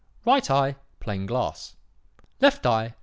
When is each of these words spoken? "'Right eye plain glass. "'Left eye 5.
"'Right 0.25 0.49
eye 0.49 0.77
plain 0.99 1.27
glass. 1.27 1.75
"'Left 2.39 2.65
eye 2.65 2.87
5. 2.89 2.93